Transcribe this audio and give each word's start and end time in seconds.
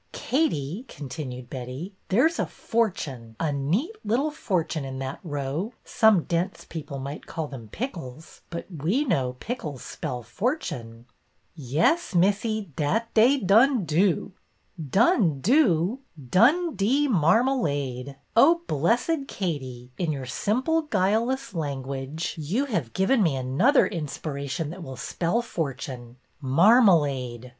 ''Katie," 0.31 0.83
continued 0.87 1.47
Betty, 1.51 1.93
there 2.09 2.27
's 2.27 2.39
a 2.39 2.47
fortune, 2.47 3.35
a 3.39 3.53
neat 3.53 3.95
little 4.03 4.31
fortune 4.31 4.83
in 4.83 4.97
that 4.97 5.19
row. 5.23 5.73
Some 5.85 6.23
dense 6.23 6.65
people 6.67 6.97
might 6.97 7.27
call 7.27 7.45
them 7.45 7.67
pickles, 7.71 8.41
but 8.49 8.65
we 8.75 9.05
know 9.05 9.35
pickles 9.39 9.83
spell 9.83 10.23
fortune."'' 10.23 11.05
Yes, 11.55 12.15
Missy, 12.15 12.71
dat 12.75 13.13
dey 13.13 13.37
dun 13.37 13.85
do."' 13.85 14.31
Dun 14.97 15.39
do!' 15.39 15.99
Dundee, 16.31 17.07
marmalade! 17.07 18.15
Oh, 18.35 18.61
blessed 18.65 19.27
Katie, 19.27 19.91
in 19.99 20.11
your 20.11 20.25
simple, 20.25 20.81
guileless 20.81 21.53
language, 21.53 22.33
you 22.39 22.65
have 22.65 22.85
72 22.87 22.87
BETTY 22.87 22.87
BAIRD'S 22.87 22.87
VENTURES 22.87 22.93
given 22.95 23.21
me 23.21 23.35
another 23.59 23.85
inspiration 23.85 24.69
that 24.71 24.81
will 24.81 24.95
spell 24.97 25.43
for 25.43 25.75
tune. 25.75 26.15
Marmalade! 26.41 27.49